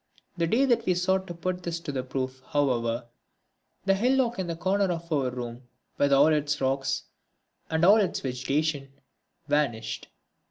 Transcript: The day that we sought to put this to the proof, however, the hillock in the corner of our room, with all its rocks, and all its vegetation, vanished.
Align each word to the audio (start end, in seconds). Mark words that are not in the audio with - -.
The 0.35 0.47
day 0.47 0.65
that 0.65 0.87
we 0.87 0.95
sought 0.95 1.27
to 1.27 1.35
put 1.35 1.61
this 1.61 1.79
to 1.81 1.91
the 1.91 2.01
proof, 2.01 2.41
however, 2.47 3.05
the 3.85 3.93
hillock 3.93 4.39
in 4.39 4.47
the 4.47 4.55
corner 4.55 4.91
of 4.91 5.11
our 5.13 5.29
room, 5.29 5.67
with 5.99 6.11
all 6.11 6.29
its 6.33 6.59
rocks, 6.59 7.03
and 7.69 7.85
all 7.85 7.97
its 7.97 8.19
vegetation, 8.21 8.93
vanished. 9.47 10.07